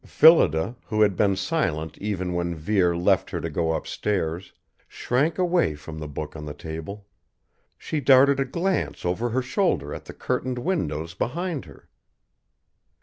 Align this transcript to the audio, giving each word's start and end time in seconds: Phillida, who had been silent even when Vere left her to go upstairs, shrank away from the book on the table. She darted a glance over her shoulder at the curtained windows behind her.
Phillida, 0.03 0.75
who 0.87 1.03
had 1.03 1.15
been 1.15 1.35
silent 1.35 1.95
even 1.99 2.33
when 2.33 2.55
Vere 2.55 2.97
left 2.97 3.29
her 3.29 3.39
to 3.39 3.51
go 3.51 3.71
upstairs, 3.73 4.51
shrank 4.87 5.37
away 5.37 5.75
from 5.75 5.99
the 5.99 6.07
book 6.07 6.35
on 6.35 6.43
the 6.43 6.55
table. 6.55 7.05
She 7.77 7.99
darted 7.99 8.39
a 8.39 8.45
glance 8.45 9.05
over 9.05 9.29
her 9.29 9.43
shoulder 9.43 9.93
at 9.93 10.05
the 10.05 10.13
curtained 10.13 10.57
windows 10.57 11.13
behind 11.13 11.65
her. 11.65 11.87